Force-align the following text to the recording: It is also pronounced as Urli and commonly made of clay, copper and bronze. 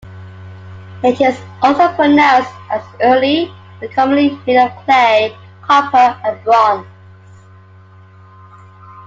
It 1.03 1.21
is 1.21 1.39
also 1.61 1.89
pronounced 1.93 2.49
as 2.71 2.81
Urli 3.05 3.53
and 3.83 3.91
commonly 3.93 4.35
made 4.47 4.57
of 4.57 4.75
clay, 4.83 5.37
copper 5.61 6.19
and 6.25 6.43
bronze. 6.43 6.87